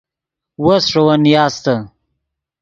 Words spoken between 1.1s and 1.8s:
نیاستے